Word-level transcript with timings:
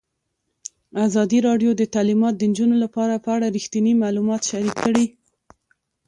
ازادي 1.05 1.39
راډیو 1.47 1.71
د 1.75 1.81
تعلیمات 1.95 2.33
د 2.37 2.41
نجونو 2.51 2.75
لپاره 2.83 3.13
په 3.23 3.29
اړه 3.35 3.47
رښتیني 3.55 3.93
معلومات 4.03 4.41
شریک 4.49 4.75
کړي. 4.85 5.05